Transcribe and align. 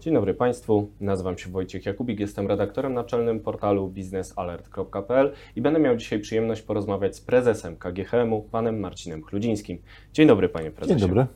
Dzień 0.00 0.14
dobry 0.14 0.34
Państwu, 0.34 0.90
nazywam 1.00 1.38
się 1.38 1.50
Wojciech 1.50 1.86
Jakubik, 1.86 2.20
jestem 2.20 2.46
redaktorem 2.46 2.94
naczelnym 2.94 3.40
portalu 3.40 3.88
biznesalert.pl 3.88 5.32
i 5.56 5.60
będę 5.60 5.80
miał 5.80 5.96
dzisiaj 5.96 6.20
przyjemność 6.20 6.62
porozmawiać 6.62 7.16
z 7.16 7.20
prezesem 7.20 7.76
KGHM-u, 7.76 8.42
panem 8.42 8.80
Marcinem 8.80 9.22
Chludzińskim. 9.22 9.78
Dzień 10.12 10.28
dobry 10.28 10.48
Panie 10.48 10.70
Prezesie. 10.70 11.00
Dzień 11.00 11.08
dobry. 11.08 11.26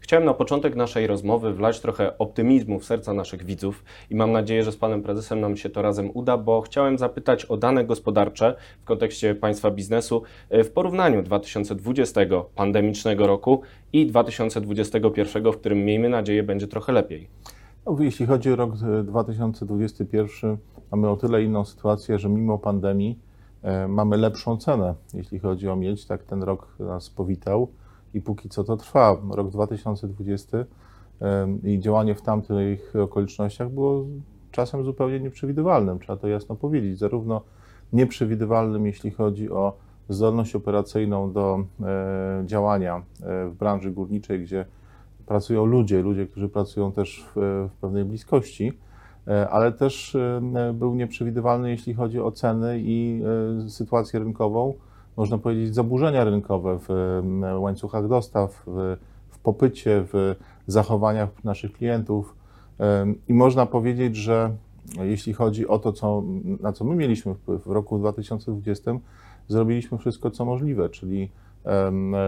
Chciałem 0.00 0.24
na 0.24 0.34
początek 0.34 0.76
naszej 0.76 1.06
rozmowy 1.06 1.52
wlać 1.52 1.80
trochę 1.80 2.18
optymizmu 2.18 2.80
w 2.80 2.84
serca 2.84 3.12
naszych 3.12 3.44
widzów 3.44 3.84
i 4.10 4.14
mam 4.14 4.32
nadzieję, 4.32 4.64
że 4.64 4.72
z 4.72 4.76
panem 4.76 5.02
prezesem 5.02 5.40
nam 5.40 5.56
się 5.56 5.70
to 5.70 5.82
razem 5.82 6.10
uda, 6.14 6.36
bo 6.36 6.60
chciałem 6.60 6.98
zapytać 6.98 7.44
o 7.44 7.56
dane 7.56 7.84
gospodarcze 7.84 8.54
w 8.82 8.84
kontekście 8.84 9.34
państwa 9.34 9.70
biznesu 9.70 10.22
e, 10.50 10.64
w 10.64 10.72
porównaniu 10.72 11.22
2020 11.22 12.20
pandemicznego 12.54 13.26
roku 13.26 13.62
i 13.92 14.06
2021, 14.06 15.52
w 15.52 15.56
którym 15.56 15.84
miejmy 15.84 16.08
nadzieję 16.08 16.42
będzie 16.42 16.66
trochę 16.66 16.92
lepiej. 16.92 17.28
No, 17.86 17.96
jeśli 18.00 18.26
chodzi 18.26 18.52
o 18.52 18.56
rok 18.56 18.72
e, 19.00 19.02
2021, 19.04 20.56
mamy 20.90 21.08
o 21.08 21.16
tyle 21.16 21.42
inną 21.42 21.64
sytuację, 21.64 22.18
że 22.18 22.28
mimo 22.28 22.58
pandemii 22.58 23.18
e, 23.62 23.88
mamy 23.88 24.16
lepszą 24.16 24.56
cenę, 24.56 24.94
jeśli 25.14 25.38
chodzi 25.38 25.68
o 25.68 25.76
miedź. 25.76 26.06
Tak 26.06 26.22
ten 26.22 26.42
rok 26.42 26.74
nas 26.78 27.10
powitał 27.10 27.68
i 28.14 28.20
póki 28.20 28.48
co 28.48 28.64
to 28.64 28.76
trwa. 28.76 29.16
Rok 29.30 29.50
2020 29.50 30.58
e, 30.58 30.66
i 31.64 31.80
działanie 31.80 32.14
w 32.14 32.22
tamtych 32.22 32.92
okolicznościach 33.02 33.70
było 33.70 34.04
czasem 34.50 34.84
zupełnie 34.84 35.20
nieprzewidywalnym, 35.20 35.98
trzeba 35.98 36.16
to 36.16 36.28
jasno 36.28 36.56
powiedzieć. 36.56 36.98
Zarówno 36.98 37.40
nieprzewidywalnym, 37.92 38.86
jeśli 38.86 39.10
chodzi 39.10 39.50
o 39.50 39.76
zdolność 40.08 40.54
operacyjną 40.56 41.32
do 41.32 41.64
e, 41.80 42.42
działania 42.46 42.96
e, 42.96 43.48
w 43.48 43.54
branży 43.54 43.90
górniczej, 43.90 44.40
gdzie 44.40 44.64
pracują 45.30 45.64
ludzie, 45.66 46.02
ludzie, 46.02 46.26
którzy 46.26 46.48
pracują 46.48 46.92
też 46.92 47.24
w, 47.28 47.68
w 47.70 47.80
pewnej 47.80 48.04
bliskości, 48.04 48.72
e, 49.28 49.48
ale 49.48 49.72
też 49.72 50.14
e, 50.14 50.40
był 50.74 50.94
nieprzewidywalny, 50.94 51.70
jeśli 51.70 51.94
chodzi 51.94 52.20
o 52.20 52.32
ceny 52.32 52.80
i 52.80 53.22
e, 53.64 53.70
sytuację 53.70 54.20
rynkową, 54.20 54.74
można 55.16 55.38
powiedzieć 55.38 55.74
zaburzenia 55.74 56.24
rynkowe 56.24 56.78
w 56.78 56.88
łańcuchach 57.58 58.08
dostaw, 58.08 58.62
w, 58.66 58.96
w 59.28 59.38
popycie, 59.38 60.04
w 60.12 60.34
zachowaniach 60.66 61.44
naszych 61.44 61.72
klientów. 61.72 62.36
I 63.28 63.34
można 63.34 63.66
powiedzieć, 63.66 64.16
że 64.16 64.56
jeśli 65.00 65.32
chodzi 65.32 65.68
o 65.68 65.78
to, 65.78 65.92
co, 65.92 66.22
na 66.60 66.72
co 66.72 66.84
my 66.84 66.94
mieliśmy 66.94 67.34
wpływ 67.34 67.64
w 67.64 67.70
roku 67.70 67.98
2020, 67.98 68.90
zrobiliśmy 69.48 69.98
wszystko, 69.98 70.30
co 70.30 70.44
możliwe, 70.44 70.88
czyli 70.88 71.30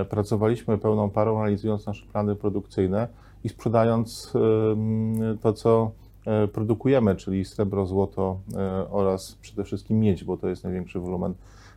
pracowaliśmy 0.09 0.79
pełną 0.79 1.11
parą, 1.11 1.39
realizując 1.43 1.87
nasze 1.87 2.07
plany 2.07 2.37
produkcyjne 2.37 3.09
i 3.45 3.49
sprzedając 3.49 4.33
to, 5.41 5.53
co 5.53 5.91
e, 6.27 6.49
produkujemy, 6.49 7.17
czyli 7.17 7.45
srebro, 7.45 7.87
złoto 7.87 8.41
e, 8.57 8.91
oraz 8.91 9.35
przede 9.35 9.65
wszystkim 9.65 10.01
miedź, 10.01 10.25
bo 10.25 10.37
to 10.37 10.49
jest 10.49 10.65
największy 10.65 11.01
wolumen 11.01 11.35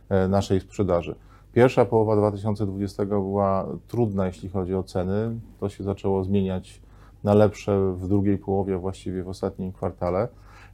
e, 0.08 0.28
naszej 0.28 0.60
sprzedaży. 0.60 1.14
Pierwsza 1.52 1.84
połowa 1.84 2.16
2020 2.16 3.04
była 3.04 3.66
trudna, 3.88 4.26
jeśli 4.26 4.48
chodzi 4.48 4.74
o 4.74 4.82
ceny. 4.82 5.40
To 5.60 5.68
się 5.68 5.84
zaczęło 5.84 6.24
zmieniać 6.24 6.80
na 7.24 7.34
lepsze 7.34 7.92
w 7.92 8.08
drugiej 8.08 8.38
połowie, 8.38 8.78
właściwie 8.78 9.22
w 9.22 9.28
ostatnim 9.28 9.72
kwartale. 9.72 10.28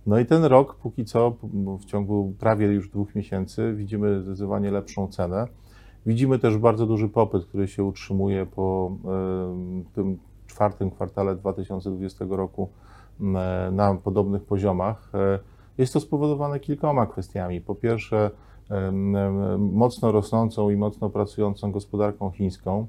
No 0.07 0.19
i 0.19 0.27
ten 0.27 0.45
rok, 0.45 0.75
póki 0.75 1.05
co, 1.05 1.37
w 1.81 1.85
ciągu 1.85 2.35
prawie 2.39 2.67
już 2.67 2.89
dwóch 2.89 3.15
miesięcy, 3.15 3.75
widzimy 3.77 4.23
zdecydowanie 4.23 4.71
lepszą 4.71 5.09
cenę. 5.09 5.47
Widzimy 6.07 6.39
też 6.39 6.59
bardzo 6.59 6.87
duży 6.87 7.09
popyt, 7.09 7.47
który 7.47 7.69
się 7.69 7.85
utrzymuje 7.85 8.47
po 8.47 8.93
tym 9.95 10.19
czwartym 10.47 10.91
kwartale 10.91 11.37
2020 11.37 12.25
roku 12.29 12.69
na 13.73 13.95
podobnych 13.95 14.45
poziomach. 14.45 15.11
E, 15.15 15.39
Jest 15.79 15.93
to 15.93 16.01
spowodowane 16.01 16.61
kilkoma 16.61 17.07
kwestiami. 17.07 17.61
Po 17.61 17.75
pierwsze, 17.75 18.31
mocno 19.59 20.13
rosnącą 20.13 20.71
i 20.71 20.77
mocno 20.77 21.11
pracującą 21.11 21.73
gospodarką 21.73 22.31
chińską. 22.31 22.87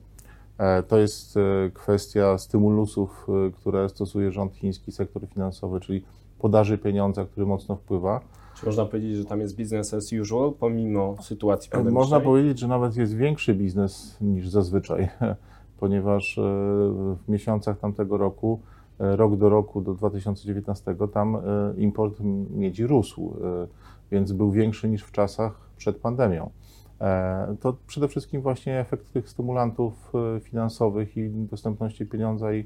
E, 0.57 0.83
To 0.83 0.97
jest 0.97 1.37
e, 1.37 1.41
kwestia 1.73 2.37
stymulusów, 2.37 3.27
które 3.55 3.89
stosuje 3.89 4.31
rząd 4.31 4.55
chiński, 4.55 4.91
sektor 4.91 5.27
finansowy, 5.27 5.79
czyli 5.79 6.03
podaży 6.39 6.77
pieniądza, 6.77 7.25
który 7.25 7.45
mocno 7.45 7.75
wpływa. 7.75 8.21
Czy 8.55 8.65
można 8.65 8.85
powiedzieć, 8.85 9.15
że 9.15 9.25
tam 9.25 9.39
jest 9.39 9.57
business 9.57 9.93
as 9.93 10.13
usual, 10.21 10.53
pomimo 10.59 11.15
sytuacji 11.21 11.71
pandemicznej? 11.71 12.01
Można 12.03 12.19
powiedzieć, 12.19 12.59
że 12.59 12.67
nawet 12.67 12.97
jest 12.97 13.15
większy 13.15 13.55
biznes 13.55 14.17
niż 14.21 14.49
zazwyczaj, 14.49 15.09
ponieważ 15.79 16.37
e, 16.37 16.41
w 17.15 17.29
miesiącach 17.29 17.79
tamtego 17.79 18.17
roku, 18.17 18.59
e, 18.99 19.15
rok 19.15 19.37
do 19.37 19.49
roku, 19.49 19.81
do 19.81 19.93
2019, 19.93 20.95
tam 21.13 21.35
e, 21.35 21.39
import 21.77 22.19
miedzi 22.49 22.87
rósł, 22.87 23.33
więc 24.11 24.31
był 24.31 24.51
większy 24.51 24.89
niż 24.89 25.03
w 25.03 25.11
czasach 25.11 25.59
przed 25.77 25.97
pandemią. 25.97 26.49
To 27.59 27.77
przede 27.87 28.07
wszystkim 28.07 28.41
właśnie 28.41 28.79
efekt 28.79 29.13
tych 29.13 29.29
stymulantów 29.29 30.13
finansowych 30.41 31.17
i 31.17 31.29
dostępności 31.29 32.05
pieniądza 32.05 32.53
i 32.53 32.65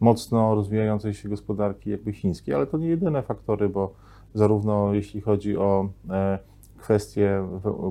mocno 0.00 0.54
rozwijającej 0.54 1.14
się 1.14 1.28
gospodarki 1.28 1.90
jakby 1.90 2.12
chińskiej, 2.12 2.54
ale 2.54 2.66
to 2.66 2.78
nie 2.78 2.88
jedyne 2.88 3.22
faktory, 3.22 3.68
bo 3.68 3.94
zarówno 4.34 4.94
jeśli 4.94 5.20
chodzi 5.20 5.56
o 5.56 5.88
e, 6.10 6.38
kwestie 6.78 7.46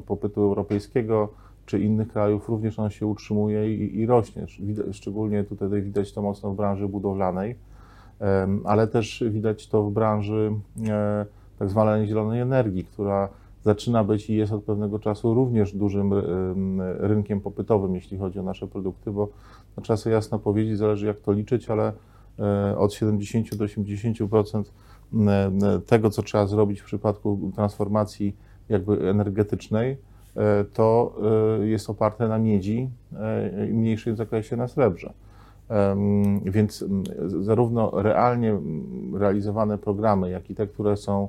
popytu 0.08 0.42
europejskiego 0.42 1.30
czy 1.66 1.80
innych 1.80 2.08
krajów, 2.08 2.50
również 2.50 2.80
on 2.80 2.90
się 2.90 3.08
utrzymuje 3.08 3.76
i, 3.76 4.06
rośnie. 4.06 4.46
Szczególnie 4.92 5.44
tutaj 5.44 5.82
widać 5.82 6.14
to 6.14 6.22
mocno 6.22 6.52
w 6.52 6.56
branży 6.56 6.88
budowlanej, 6.88 7.56
ale 8.64 8.88
też 8.88 9.24
widać 9.30 9.68
to 9.68 9.84
w 9.84 9.92
branży 9.92 10.52
e, 10.88 11.26
tak 11.60 11.70
zwanej 11.70 12.08
zielonej 12.08 12.42
energii, 12.42 12.84
która 12.84 13.30
zaczyna 13.64 14.04
być 14.04 14.30
i 14.30 14.36
jest 14.36 14.52
od 14.52 14.64
pewnego 14.64 15.00
czasu 15.00 15.34
również 15.34 15.76
dużym 15.76 16.14
em, 16.14 16.82
rynkiem 16.82 17.42
popytowym, 17.42 17.96
jeśli 17.96 18.18
chodzi 18.18 18.40
o 18.40 18.44
nasze 18.44 18.68
produkty, 18.68 19.12
bo 19.12 19.28
no, 19.78 19.84
trzeba 19.84 19.98
sobie 19.98 20.16
jasno 20.16 20.40
powiedzieć, 20.40 20.78
zależy 20.78 21.06
jak 21.08 21.20
to 21.20 21.32
liczyć, 21.32 21.70
ale 21.70 21.94
e, 22.40 22.78
od 22.78 22.94
70 22.94 23.56
do 23.56 23.66
80% 23.66 24.58
m, 24.58 24.64
m, 24.64 24.64
tego, 25.86 26.10
co 26.10 26.24
trzeba 26.24 26.48
zrobić 26.48 26.82
w 26.82 26.86
przypadku 26.86 27.52
transformacji 27.56 28.36
jakby 28.70 29.10
energetycznej, 29.10 29.98
e, 30.36 30.64
to 30.64 31.16
e, 31.62 31.68
jest 31.68 31.90
oparte 31.90 32.28
na 32.28 32.38
miedzi 32.38 32.90
e, 33.20 33.70
i 33.70 33.74
mniejszym 33.74 34.16
zakresie 34.16 34.56
na 34.56 34.68
srebrze. 34.68 35.14
Więc 36.46 36.86
zarówno 37.40 37.92
realnie 38.02 38.60
realizowane 39.14 39.78
programy, 39.78 40.30
jak 40.30 40.50
i 40.50 40.56
te, 40.56 40.68
które 40.68 40.98
są 40.98 41.28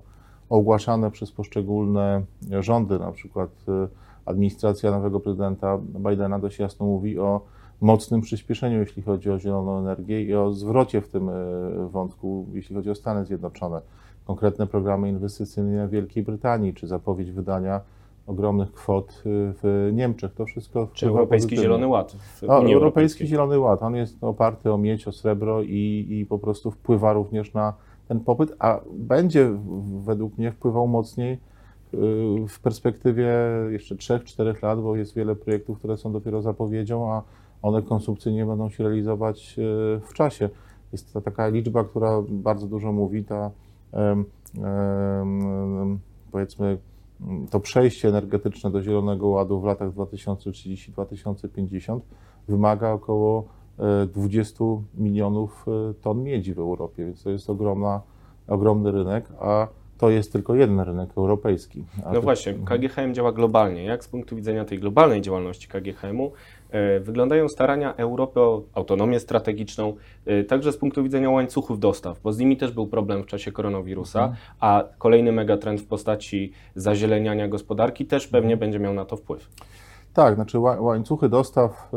ogłaszane 0.49 1.11
przez 1.11 1.33
poszczególne 1.33 2.23
rządy, 2.61 2.99
na 2.99 3.13
przykład 3.13 3.51
e, 3.69 3.89
administracja 4.27 4.91
nowego 4.91 5.21
prezydenta 5.21 5.79
Bidena 5.79 6.39
dość 6.39 6.59
jasno 6.59 6.87
mówi 6.87 7.19
o 7.19 7.41
mocnym 7.81 8.21
przyspieszeniu, 8.21 8.79
jeśli 8.79 9.03
chodzi 9.03 9.31
o 9.31 9.39
zieloną 9.39 9.79
energię 9.79 10.23
i 10.23 10.35
o 10.35 10.53
zwrocie 10.53 11.01
w 11.01 11.09
tym 11.09 11.29
e, 11.29 11.33
wątku, 11.89 12.47
jeśli 12.53 12.77
chodzi 12.77 12.91
o 12.91 12.95
Stany 12.95 13.25
Zjednoczone. 13.25 13.81
Konkretne 14.25 14.67
programy 14.67 15.09
inwestycyjne 15.09 15.89
w 15.89 15.91
Wielkiej 15.91 16.23
Brytanii, 16.23 16.75
czy 16.75 16.87
zapowiedź 16.87 17.31
wydania 17.31 17.81
ogromnych 18.27 18.73
kwot 18.73 19.11
e, 19.11 19.13
w 19.27 19.91
Niemczech. 19.93 20.35
To 20.35 20.47
wszystko 20.47 20.89
Czy 20.93 21.07
Europejski 21.07 21.47
pozytywnie. 21.47 21.63
Zielony 21.63 21.87
Ład 21.87 22.17
No, 22.43 22.73
Europejski? 22.73 23.27
Zielony 23.27 23.59
Ład, 23.59 23.83
on 23.83 23.95
jest 23.95 24.25
oparty 24.25 24.73
o 24.73 24.79
miedź, 24.79 25.09
o 25.09 25.13
srebro 25.13 25.63
i, 25.63 26.07
i 26.11 26.27
po 26.27 26.39
prostu 26.39 26.71
wpływa 26.71 27.13
również 27.13 27.55
na 27.55 27.75
ten 28.09 28.21
popyt, 28.21 28.53
a 28.59 28.81
będzie 28.93 29.51
według 30.05 30.39
mnie 30.39 30.53
wpływał 30.53 30.89
mocniej 30.89 31.33
y, 31.33 31.39
w 32.49 32.61
perspektywie 32.63 33.35
jeszcze 33.71 33.95
3-4 33.95 34.63
lat, 34.63 34.83
bo 34.83 34.97
jest 34.97 35.15
wiele 35.15 35.37
projektów, 35.37 35.79
które 35.79 35.97
są 35.97 36.13
dopiero 36.13 36.43
zapowiedzią, 36.43 37.13
a 37.13 37.23
one 37.65 37.83
konsumpcyjnie 37.83 38.47
będą 38.47 38.71
się 38.71 38.85
realizować 38.85 39.57
y, 39.59 40.01
w 40.01 40.13
czasie. 40.15 40.49
Jest 40.93 41.13
to 41.13 41.21
taka 41.21 41.49
liczba, 41.49 41.85
która 41.85 42.23
bardzo 42.29 42.67
dużo 42.67 42.93
mówi, 42.93 43.25
ta 43.25 43.51
powiedzmy 46.33 46.79
to 47.51 47.61
przejście 47.61 48.09
energetyczne 48.09 48.71
do 48.71 48.83
Zielonego 48.83 49.29
Ładu 49.29 49.61
w 49.61 49.65
latach 49.65 49.91
2030-2050 49.91 52.01
wymaga 52.49 52.91
około 52.91 53.45
e, 53.79 54.07
20 54.07 54.65
milionów 54.95 55.67
e, 55.69 55.95
ton 55.95 56.23
miedzi 56.23 56.55
w 56.55 56.59
Europie, 56.59 57.05
więc 57.05 57.23
to 57.23 57.31
jest 57.31 57.51
ogromna, 57.51 58.01
ogromny 58.49 58.93
rynek, 58.93 59.25
a 59.41 59.69
to 59.99 60.11
jest 60.11 60.33
tylko 60.33 60.55
jeden 60.55 60.81
rynek 60.81 61.11
europejski. 61.17 61.85
No 62.05 62.13
to- 62.13 62.23
właśnie, 62.23 62.55
KGHM 62.55 63.15
działa 63.15 63.33
globalnie. 63.33 63.85
Jak 63.85 64.05
z 64.05 64.09
punktu 64.09 64.37
widzenia 64.37 64.65
tej 64.65 64.79
globalnej 64.79 65.23
działalności 65.23 65.69
KGHM-u 65.69 66.27
e, 66.27 66.31
wyglądają 67.01 67.49
starania 67.49 67.95
Europy 67.97 68.41
o 68.41 68.63
autonomię 68.75 69.21
strategiczną, 69.21 69.95
e, 70.27 70.45
także 70.45 70.73
z 70.73 70.77
punktu 70.77 71.03
widzenia 71.03 71.31
łańcuchów 71.31 71.79
dostaw, 71.79 72.21
bo 72.21 72.33
z 72.33 72.39
nimi 72.39 72.57
też 72.57 72.73
był 72.73 72.87
problem 72.87 73.23
w 73.23 73.27
czasie 73.27 73.53
koronawirusa, 73.53 74.33
a 74.61 74.85
kolejny 74.99 75.33
megatrend 75.33 75.81
w 75.81 75.87
postaci 75.87 76.53
zazieleniania 76.75 77.49
gospodarki 77.49 78.07
też 78.07 78.29
pewnie 78.29 78.57
będzie 78.57 78.79
miał 78.79 78.95
na 78.95 79.05
to 79.05 79.17
wpływ. 79.17 79.51
Tak, 80.15 80.35
znaczy 80.35 80.59
ła- 80.59 80.81
łańcuchy 80.81 81.29
dostaw, 81.29 81.91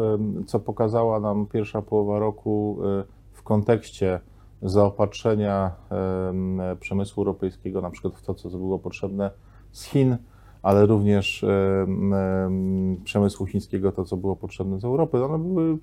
co 0.45 0.59
pokazała 0.59 1.19
nam 1.19 1.45
pierwsza 1.45 1.81
połowa 1.81 2.19
roku 2.19 2.79
e, 2.83 3.03
w 3.31 3.43
kontekście 3.43 4.19
zaopatrzenia 4.61 5.71
em, 6.29 6.61
przemysłu 6.79 7.21
europejskiego, 7.21 7.81
na 7.81 7.89
przykład 7.89 8.15
w 8.15 8.21
to, 8.21 8.33
co 8.33 8.49
było 8.49 8.79
potrzebne 8.79 9.31
z 9.71 9.83
Chin, 9.83 10.17
ale 10.61 10.85
również 10.85 11.43
em, 11.43 12.13
em, 12.13 12.97
przemysłu 13.03 13.45
chińskiego, 13.45 13.91
to, 13.91 14.05
co 14.05 14.17
było 14.17 14.35
potrzebne 14.35 14.79
z 14.79 14.85
Europy. 14.85 15.23
One 15.23 15.39
były 15.39 15.71
e, 15.71 15.77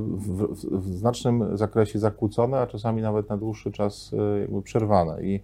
w, 0.00 0.28
w, 0.28 0.78
w 0.78 0.96
znacznym 0.96 1.56
zakresie 1.56 1.98
zakłócone, 1.98 2.60
a 2.60 2.66
czasami 2.66 3.02
nawet 3.02 3.28
na 3.28 3.36
dłuższy 3.36 3.72
czas 3.72 4.14
e, 4.18 4.40
jakby 4.40 4.62
przerwane. 4.62 5.22
I 5.22 5.40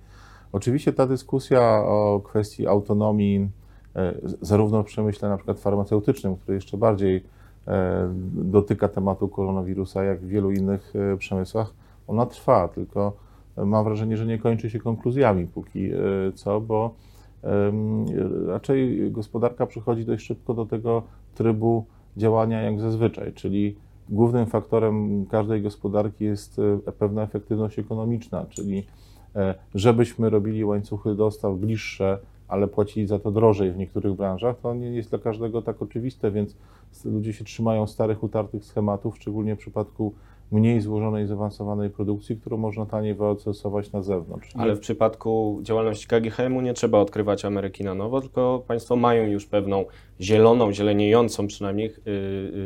oczywiście 0.52 0.92
ta 0.92 1.06
dyskusja 1.06 1.82
o 1.84 2.20
kwestii 2.24 2.66
autonomii, 2.66 3.48
e, 3.96 4.14
zarówno 4.40 4.82
w 4.82 4.86
przemyśle 4.86 5.28
na 5.28 5.36
przykład 5.36 5.60
farmaceutycznym, 5.60 6.36
który 6.36 6.54
jeszcze 6.54 6.76
bardziej 6.76 7.42
dotyka 8.34 8.88
tematu 8.88 9.28
koronawirusa, 9.28 10.04
jak 10.04 10.20
w 10.20 10.26
wielu 10.26 10.50
innych 10.50 10.92
przemysłach, 11.18 11.74
ona 12.08 12.26
trwa, 12.26 12.68
tylko 12.68 13.12
mam 13.56 13.84
wrażenie, 13.84 14.16
że 14.16 14.26
nie 14.26 14.38
kończy 14.38 14.70
się 14.70 14.78
konkluzjami 14.78 15.46
póki 15.46 15.90
co, 16.34 16.60
bo 16.60 16.94
raczej 18.46 19.10
gospodarka 19.12 19.66
przychodzi 19.66 20.04
dość 20.04 20.26
szybko 20.26 20.54
do 20.54 20.66
tego 20.66 21.02
trybu 21.34 21.84
działania 22.16 22.62
jak 22.62 22.80
zazwyczaj, 22.80 23.32
czyli 23.32 23.76
głównym 24.08 24.46
faktorem 24.46 25.26
każdej 25.26 25.62
gospodarki 25.62 26.24
jest 26.24 26.58
e, 26.58 26.92
pewna 26.92 27.22
efektywność 27.22 27.78
ekonomiczna, 27.78 28.46
czyli 28.50 28.86
e, 29.36 29.54
żebyśmy 29.74 30.30
robili 30.30 30.64
łańcuchy 30.64 31.14
dostaw 31.14 31.56
bliższe, 31.56 32.18
ale 32.48 32.68
płacili 32.68 33.06
za 33.06 33.18
to 33.18 33.30
drożej 33.30 33.72
w 33.72 33.76
niektórych 33.76 34.14
branżach, 34.14 34.56
to 34.62 34.74
nie 34.74 34.90
jest 34.90 35.10
dla 35.10 35.18
każdego 35.18 35.62
tak 35.62 35.82
oczywiste, 35.82 36.30
więc 36.30 36.56
ludzie 37.04 37.32
się 37.32 37.44
trzymają 37.44 37.86
starych, 37.86 38.22
utartych 38.22 38.64
schematów, 38.64 39.16
szczególnie 39.16 39.56
w 39.56 39.58
przypadku 39.58 40.14
mniej 40.52 40.80
złożonej, 40.80 41.26
zaawansowanej 41.26 41.90
produkcji, 41.90 42.36
którą 42.36 42.56
można 42.56 42.86
taniej 42.86 43.14
wyoutsourcować 43.14 43.92
na 43.92 44.02
zewnątrz. 44.02 44.50
Ale 44.54 44.74
w 44.74 44.80
przypadku 44.80 45.60
działalności 45.62 46.06
KGHM-u 46.06 46.60
nie 46.60 46.74
trzeba 46.74 46.98
odkrywać 46.98 47.44
Ameryki 47.44 47.84
na 47.84 47.94
nowo, 47.94 48.20
tylko 48.20 48.62
Państwo 48.66 48.96
mają 48.96 49.26
już 49.26 49.46
pewną 49.46 49.84
zieloną, 50.20 50.72
zieleniejącą 50.72 51.46
przynajmniej 51.46 51.88
yy, 51.88 52.12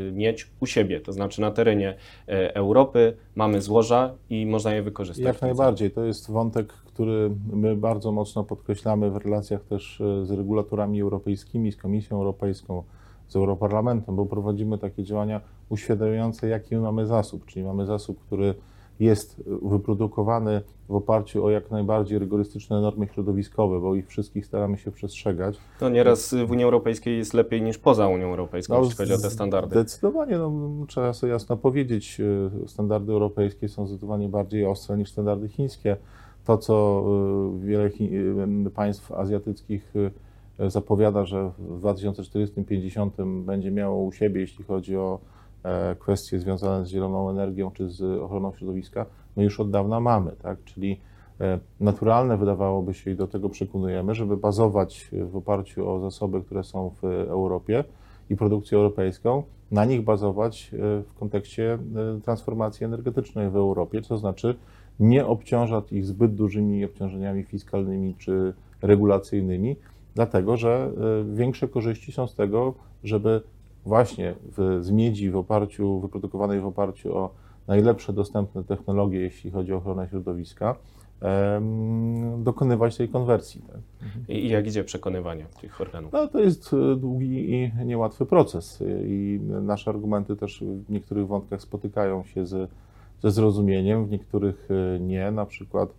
yy, 0.07 0.13
mieć 0.13 0.51
u 0.61 0.67
siebie, 0.67 1.01
to 1.01 1.13
znaczy 1.13 1.41
na 1.41 1.51
terenie 1.51 1.95
e, 2.29 2.55
Europy 2.55 3.17
mamy 3.35 3.63
złoża 3.63 4.15
i 4.31 4.47
można 4.47 4.75
je 4.75 4.83
wykorzystać. 4.83 5.25
Jak 5.25 5.43
najbardziej. 5.43 5.91
To 5.91 6.05
jest 6.05 6.31
wątek, 6.31 6.73
który 6.73 7.31
my 7.53 7.77
bardzo 7.77 8.13
mocno 8.13 8.45
podkreślamy 8.45 9.11
w 9.11 9.17
relacjach 9.17 9.65
też 9.65 10.01
e, 10.01 10.27
z 10.27 10.31
regulatorami 10.31 11.01
europejskimi, 11.01 11.73
z 11.73 11.77
Komisją 11.77 12.17
Europejską, 12.17 12.83
z 13.29 13.37
Europarlamentem, 13.37 14.17
bo 14.17 14.27
prowadzimy 14.27 14.79
takie 14.79 15.05
działania 15.05 15.41
uświadamiające, 15.69 16.49
jaki 16.49 16.75
my 16.75 16.81
mamy 16.81 17.07
zasób. 17.07 17.45
Czyli 17.45 17.65
mamy 17.65 17.87
zasób, 17.87 18.21
który 18.21 18.55
jest 19.01 19.43
wyprodukowany 19.63 20.63
w 20.89 20.95
oparciu 20.95 21.45
o 21.45 21.51
jak 21.51 21.71
najbardziej 21.71 22.19
rygorystyczne 22.19 22.81
normy 22.81 23.07
środowiskowe, 23.07 23.81
bo 23.81 23.95
ich 23.95 24.09
wszystkich 24.09 24.47
staramy 24.47 24.79
się 24.79 24.91
przestrzegać. 24.91 25.59
No 25.81 25.89
nieraz 25.89 26.35
w 26.47 26.51
Unii 26.51 26.65
Europejskiej 26.65 27.19
jest 27.19 27.35
lepiej 27.35 27.63
niż 27.63 27.79
poza 27.79 28.09
Unią 28.09 28.27
Europejską, 28.27 28.75
No, 28.75 28.81
jeśli 28.81 28.97
chodzi 28.97 29.13
o 29.13 29.19
te 29.19 29.31
standardy. 29.31 29.71
Zdecydowanie, 29.71 30.39
no, 30.39 30.71
trzeba 30.87 31.13
sobie 31.13 31.33
jasno 31.33 31.57
powiedzieć, 31.57 32.21
e, 32.65 32.69
standardy 32.69 33.13
europejskie 33.13 33.69
są 33.69 33.87
zdecydowanie 33.87 34.29
bardziej 34.29 34.67
ostre 34.67 34.97
niż 34.97 35.11
standardy 35.11 35.49
chińskie. 35.49 35.97
To, 36.45 36.59
co 36.59 37.05
e, 37.57 37.67
wiele 37.67 37.85
e, 37.85 38.71
państw 38.71 39.13
azjatyckich 39.13 39.95
zapowiada, 40.69 41.25
że 41.25 41.51
w 41.59 41.81
2040-50 41.83 43.45
będzie 43.45 43.71
miało 43.71 44.03
u 44.03 44.13
siebie, 44.13 44.41
jeśli 44.41 44.65
chodzi 44.65 44.97
o 44.97 45.19
kwestie 45.99 46.39
związane 46.39 46.87
z 46.87 46.89
zieloną 46.89 47.31
energią 47.31 47.71
czy 47.71 47.89
z 47.89 48.03
ochroną 48.03 48.53
środowiska, 48.53 49.07
my 49.37 49.45
już 49.45 49.61
od 49.61 49.71
dawna 49.71 50.01
mamy, 50.01 50.33
tak? 50.43 50.65
Czyli 50.65 51.01
e, 51.41 51.59
naturalne 51.81 52.37
wydawałoby 52.37 52.95
się 52.95 53.11
i 53.11 53.17
do 53.17 53.27
tego 53.27 53.49
przekonujemy, 53.49 54.15
żeby 54.15 54.37
bazować 54.37 55.11
w 55.13 55.37
oparciu 55.37 55.91
o 55.91 56.01
zasoby, 56.01 56.43
które 56.43 56.65
są 56.65 56.91
w 57.03 57.05
Europie 57.05 57.85
i 58.31 58.37
produkcję 58.37 58.79
europejską, 58.79 59.43
na 59.71 59.85
nich 59.85 60.05
bazować 60.05 60.71
e, 60.73 61.03
w 61.03 61.15
kontekście 61.19 61.75
e, 61.75 62.21
transformacji 62.21 62.87
energetycznej 62.87 63.51
w 63.51 63.57
Europie, 63.57 64.03
to 64.03 64.19
znaczy 64.19 64.55
nie 65.01 65.27
obciążać 65.27 65.93
ich 65.93 66.05
zbyt 66.05 66.35
dużymi 66.35 66.85
obciążeniami 66.85 67.45
fiskalnymi 67.45 68.15
czy 68.19 68.55
regulacyjnymi, 68.83 69.77
dlatego 70.15 70.57
że 70.57 70.91
e, 71.31 71.35
większe 71.37 71.69
korzyści 71.69 72.13
są 72.13 72.27
z 72.27 72.35
tego, 72.35 72.75
żeby 73.05 73.41
właśnie 73.87 74.35
w, 74.57 74.79
z 74.81 74.91
miedzi 74.91 75.31
w 75.31 75.37
oparciu, 75.37 76.01
wyprodukowanej 76.01 76.61
w 76.61 76.67
oparciu 76.67 77.17
o 77.17 77.31
najlepsze 77.67 78.13
dostępne 78.13 78.65
technologie, 78.65 79.21
jeśli 79.21 79.51
chodzi 79.51 79.73
o 79.73 79.77
ochronę 79.77 80.09
środowiska, 80.09 80.77
dokonywać 82.39 82.97
tej 82.97 83.09
konwersji. 83.09 83.63
Tak? 83.63 83.81
I 84.29 84.49
jak 84.49 84.67
idzie 84.67 84.85
przekonywanie 84.85 85.47
tych 85.61 85.81
organów? 85.81 86.13
No, 86.13 86.29
to 86.29 86.41
jest 86.41 86.73
e, 86.73 86.97
długi 86.97 87.53
i 87.53 87.73
niełatwy 87.85 88.27
proces 88.27 88.83
e, 88.83 88.85
i 89.05 89.41
nasze 89.63 89.91
argumenty 89.91 90.37
też 90.37 90.65
w 90.87 90.91
niektórych 90.91 91.27
wątkach 91.27 91.63
spotykają 91.63 92.25
się 92.25 92.47
z, 92.47 92.71
ze 93.23 93.31
zrozumieniem, 93.31 94.07
w 94.07 94.11
niektórych 94.11 94.69
e, 94.71 95.01
nie. 95.01 95.31
Na 95.31 95.47
przykład 95.47 95.95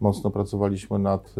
mocno 0.00 0.30
pracowaliśmy 0.30 0.98
nad, 0.98 1.34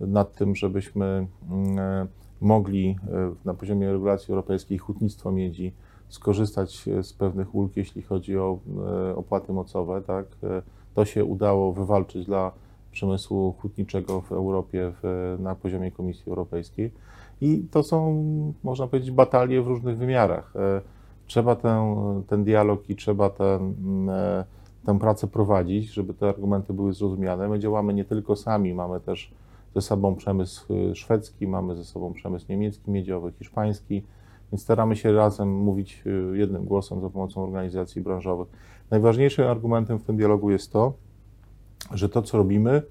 nad 0.00 0.34
tym, 0.34 0.56
żebyśmy 0.56 1.26
mm, 1.50 2.08
mogli 2.40 2.96
e, 3.08 3.34
na 3.44 3.54
poziomie 3.54 3.92
regulacji 3.92 4.32
europejskiej 4.32 4.78
hutnictwo 4.78 5.32
miedzi 5.32 5.72
skorzystać 6.08 6.88
e, 6.88 7.02
z 7.02 7.12
pewnych 7.12 7.54
ulg, 7.54 7.76
jeśli 7.76 8.02
chodzi 8.02 8.38
o 8.38 8.58
e, 9.10 9.16
opłaty 9.16 9.52
mocowe. 9.52 10.02
Tak? 10.02 10.26
To 10.94 11.04
się 11.04 11.24
udało 11.24 11.72
wywalczyć 11.72 12.26
dla 12.26 12.52
przemysłu 12.92 13.52
hutniczego 13.52 14.20
w 14.20 14.32
Europie 14.32 14.92
w, 15.02 15.36
na 15.40 15.54
poziomie 15.54 15.90
Komisji 15.90 16.24
Europejskiej. 16.28 16.92
I 17.40 17.66
to 17.70 17.82
są, 17.82 18.24
można 18.64 18.86
powiedzieć, 18.86 19.10
batalie 19.10 19.62
w 19.62 19.66
różnych 19.66 19.96
wymiarach. 19.98 20.52
Trzeba 21.26 21.56
ten, 21.56 21.82
ten 22.26 22.44
dialog 22.44 22.90
i 22.90 22.96
trzeba 22.96 23.30
ten, 23.30 23.74
tę 24.86 24.98
pracę 24.98 25.26
prowadzić, 25.26 25.92
żeby 25.92 26.14
te 26.14 26.28
argumenty 26.28 26.72
były 26.72 26.92
zrozumiane. 26.92 27.48
My 27.48 27.58
działamy 27.58 27.94
nie 27.94 28.04
tylko 28.04 28.36
sami, 28.36 28.74
mamy 28.74 29.00
też 29.00 29.32
ze 29.74 29.80
sobą 29.80 30.14
przemysł 30.14 30.74
e, 30.74 30.94
szwedzki, 30.94 31.46
mamy 31.46 31.76
ze 31.76 31.84
sobą 31.84 32.12
przemysł 32.12 32.46
niemiecki, 32.48 32.90
miedziowy, 32.90 33.32
hiszpański, 33.32 34.02
więc 34.52 34.62
staramy 34.62 34.96
się 34.96 35.12
razem 35.12 35.52
mówić 35.52 36.02
e, 36.06 36.36
jednym 36.36 36.64
głosem 36.64 37.00
za 37.00 37.10
pomocą 37.10 37.42
organizacji 37.42 38.02
branżowych. 38.02 38.48
Najważniejszym 38.90 39.46
argumentem 39.46 39.98
w 39.98 40.04
tym 40.04 40.16
dialogu 40.16 40.50
jest 40.50 40.72
to, 40.72 40.92
że 41.94 42.08
to, 42.08 42.22
co 42.22 42.38
robimy, 42.38 42.82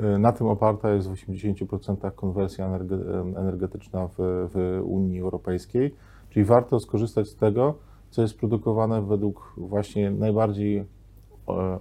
y, 0.00 0.18
na 0.18 0.32
tym 0.32 0.46
oparta 0.46 0.90
jest 0.90 1.08
w 1.08 1.12
80% 1.12 2.14
konwersja 2.14 2.68
energe- 2.68 3.38
energetyczna 3.38 4.08
w, 4.08 4.14
w 4.18 4.80
Unii 4.84 5.20
Europejskiej, 5.20 5.94
czyli 6.30 6.44
warto 6.44 6.80
skorzystać 6.80 7.28
z 7.28 7.36
tego, 7.36 7.74
co 8.10 8.22
jest 8.22 8.38
produkowane 8.38 9.02
według 9.02 9.54
właśnie 9.56 10.10
najbardziej 10.10 10.78
e, 10.78 10.84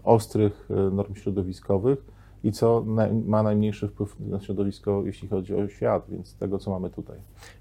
ostrych 0.04 0.68
e, 0.70 0.74
norm 0.74 1.16
środowiskowych 1.16 2.15
i 2.46 2.52
co 2.52 2.84
ma 3.26 3.44
najmniejszy 3.44 3.88
wpływ 3.88 4.20
na 4.20 4.40
środowisko, 4.40 5.02
jeśli 5.06 5.28
chodzi 5.28 5.56
o 5.56 5.68
świat, 5.68 6.06
więc 6.10 6.36
tego, 6.36 6.60
co 6.60 6.72
mamy 6.72 6.90
tutaj. 6.90 7.18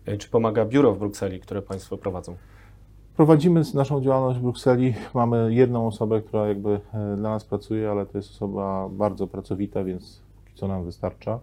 E, 0.07 0.17
Czy 0.17 0.31
pomaga 0.31 0.65
biuro 0.65 0.95
w 0.95 0.99
Brukseli, 0.99 1.41
które 1.41 1.63
Państwo 1.63 1.97
prowadzą? 1.97 2.37
Prowadzimy 3.17 3.63
naszą 3.75 4.01
działalność 4.01 4.39
w 4.39 4.43
Brukseli. 4.43 4.95
Mamy 5.15 5.55
jedną 5.55 5.87
osobę, 5.87 6.21
która 6.23 6.49
jakby 6.49 6.71
e, 6.71 7.17
dla 7.17 7.31
nas 7.31 7.45
pracuje, 7.45 7.91
ale 7.91 8.07
to 8.07 8.19
jest 8.19 8.31
osoba 8.31 8.89
bardzo 8.93 9.27
pracowita, 9.27 9.85
więc 9.85 10.23
co 10.55 10.69
nam 10.69 10.85
wystarcza. 10.85 11.41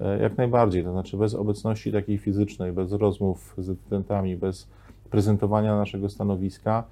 E, 0.00 0.22
Jak 0.22 0.36
najbardziej, 0.36 0.84
to 0.84 0.92
znaczy 0.92 1.16
bez 1.16 1.34
obecności 1.34 1.92
takiej 1.92 2.18
fizycznej, 2.18 2.72
bez 2.72 2.92
rozmów 2.92 3.54
z 3.58 3.66
decydentami, 3.66 4.36
bez 4.36 4.68
prezentowania 5.10 5.76
naszego 5.76 6.08
stanowiska 6.08 6.84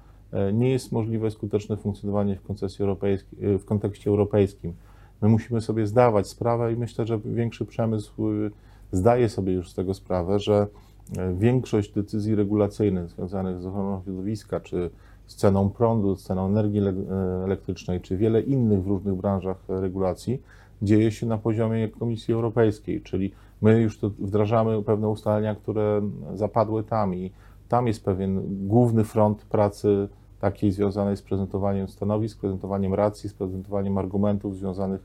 nie 0.53 0.69
jest 0.69 0.91
możliwe 0.91 1.31
skuteczne 1.31 1.77
funkcjonowanie 1.77 2.35
w, 2.35 2.41
koncesji 2.41 2.83
europejskiej, 2.83 3.57
w 3.59 3.65
kontekście 3.65 4.09
europejskim. 4.09 4.73
My 5.21 5.29
musimy 5.29 5.61
sobie 5.61 5.87
zdawać 5.87 6.27
sprawę 6.27 6.73
i 6.73 6.75
myślę, 6.75 7.05
że 7.07 7.19
większy 7.19 7.65
przemysł 7.65 8.31
y, 8.31 8.51
zdaje 8.91 9.29
sobie 9.29 9.53
już 9.53 9.69
z 9.69 9.73
tego 9.73 9.93
sprawę, 9.93 10.39
że 10.39 10.67
e, 11.17 11.33
większość 11.33 11.93
decyzji 11.93 12.35
regulacyjnych 12.35 13.09
związanych 13.09 13.61
z 13.61 13.65
ochroną 13.65 14.01
środowiska, 14.03 14.59
czy 14.59 14.89
z 15.27 15.35
ceną 15.35 15.69
prądu, 15.69 16.15
z 16.15 16.23
ceną 16.23 16.45
energii 16.45 16.79
e, 16.79 16.93
elektrycznej, 17.43 18.01
czy 18.01 18.17
wiele 18.17 18.41
innych 18.41 18.83
w 18.83 18.87
różnych 18.87 19.15
branżach 19.15 19.57
regulacji 19.67 20.41
dzieje 20.81 21.11
się 21.11 21.25
na 21.25 21.37
poziomie 21.37 21.89
Komisji 21.89 22.33
Europejskiej, 22.33 23.01
czyli 23.01 23.31
my 23.61 23.81
już 23.81 23.99
to 23.99 24.09
wdrażamy 24.09 24.83
pewne 24.83 25.09
ustalenia, 25.09 25.55
które 25.55 26.01
zapadły 26.33 26.83
tam 26.83 27.15
i 27.15 27.31
tam 27.69 27.87
jest 27.87 28.05
pewien 28.05 28.41
główny 28.67 29.03
front 29.03 29.41
pracy 29.41 30.07
takiej 30.39 30.71
związanej 30.71 31.17
z 31.17 31.21
prezentowaniem 31.21 31.87
stanowisk, 31.87 32.39
prezentowaniem 32.39 32.93
racji, 32.93 33.29
z 33.29 33.33
prezentowaniem 33.33 33.97
argumentów 33.97 34.57
związanych 34.57 35.01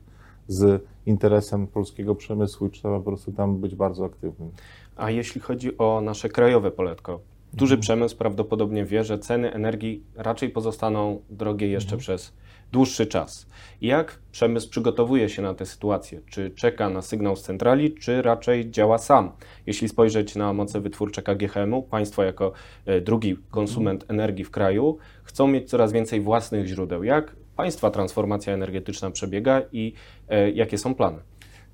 z 0.47 0.85
interesem 1.05 1.67
polskiego 1.67 2.15
przemysłu 2.15 2.67
i 2.67 2.69
trzeba 2.71 2.97
po 2.97 3.05
prostu 3.05 3.31
tam 3.31 3.57
być 3.57 3.75
bardzo 3.75 4.05
aktywnym. 4.05 4.51
A 4.95 5.11
jeśli 5.11 5.41
chodzi 5.41 5.77
o 5.77 6.01
nasze 6.01 6.29
krajowe 6.29 6.71
poletko, 6.71 7.19
duży 7.53 7.77
przemysł 7.77 8.17
prawdopodobnie 8.17 8.85
wie, 8.85 9.03
że 9.03 9.19
ceny 9.19 9.53
energii 9.53 10.03
raczej 10.15 10.49
pozostaną 10.49 11.21
drogie 11.29 11.67
jeszcze 11.67 11.97
przez 11.97 12.33
dłuższy 12.73 13.07
czas. 13.07 13.47
Jak 13.81 14.19
przemysł 14.31 14.69
przygotowuje 14.69 15.29
się 15.29 15.41
na 15.41 15.53
tę 15.53 15.65
sytuację? 15.65 16.21
Czy 16.29 16.51
czeka 16.51 16.89
na 16.89 17.01
sygnał 17.01 17.35
z 17.35 17.41
centrali, 17.41 17.93
czy 17.95 18.21
raczej 18.21 18.71
działa 18.71 18.97
sam? 18.97 19.31
Jeśli 19.65 19.89
spojrzeć 19.89 20.35
na 20.35 20.53
moce 20.53 20.81
wytwórcze 20.81 21.21
KGHM-u, 21.21 21.83
państwo 21.83 22.23
jako 22.23 22.51
e, 22.85 23.01
drugi 23.01 23.37
konsument 23.51 24.05
energii 24.07 24.45
w 24.45 24.51
kraju 24.51 24.97
chcą 25.23 25.47
mieć 25.47 25.69
coraz 25.69 25.91
więcej 25.91 26.21
własnych 26.21 26.67
źródeł. 26.67 27.03
Jak 27.03 27.35
państwa 27.55 27.91
transformacja 27.91 28.53
energetyczna 28.53 29.11
przebiega 29.11 29.61
i 29.71 29.93
e, 30.29 30.51
jakie 30.51 30.77
są 30.77 30.95
plany? 30.95 31.17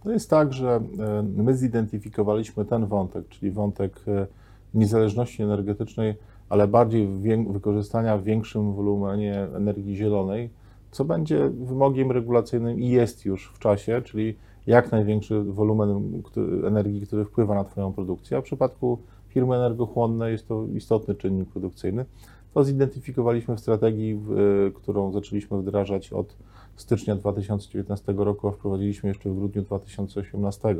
To 0.04 0.12
jest 0.12 0.30
tak, 0.30 0.54
że 0.54 0.70
e, 1.00 1.24
my 1.24 1.56
zidentyfikowaliśmy 1.56 2.66
ten 2.66 2.86
wątek, 2.86 3.30
czyli 3.30 3.52
wątek 3.52 4.00
niezależności 4.74 5.44
energetycznej, 5.44 6.16
ale 6.50 6.68
bardziej 6.68 7.08
wykorzystania 7.50 8.18
w 8.18 8.24
większym 8.24 8.74
wolumenie 8.74 9.48
energii 9.56 9.96
zielonej, 9.96 10.50
co 10.92 11.06
będzie 11.06 11.50
wymogiem 11.50 12.12
regulacyjnym 12.12 12.80
i 12.80 12.90
jest 12.90 13.26
już 13.26 13.52
w 13.54 13.60
czasie, 13.60 14.02
czyli 14.06 14.36
jak 14.68 14.92
największy 14.92 15.44
wolumen 15.44 16.22
energii, 16.68 17.02
który 17.02 17.26
wpływa 17.26 17.56
na 17.56 17.64
Twoją 17.64 17.94
produkcję. 17.94 18.38
A 18.38 18.42
w 18.42 18.44
przypadku 18.44 18.98
firmy 19.28 19.56
energochłonnej 19.56 20.32
jest 20.32 20.48
to 20.48 20.66
istotny 20.76 21.16
czynnik 21.16 21.50
produkcyjny. 21.50 22.06
To 22.54 22.64
zidentyfikowaliśmy 22.64 23.56
w 23.56 23.60
strategii, 23.60 24.22
którą 24.76 25.12
zaczęliśmy 25.12 25.58
wdrażać 25.58 26.14
od 26.14 26.38
stycznia 26.76 27.16
2019 27.16 28.14
roku, 28.18 28.48
a 28.48 28.52
wprowadziliśmy 28.52 29.10
jeszcze 29.10 29.30
w 29.30 29.36
grudniu 29.36 29.62
2018. 29.62 30.76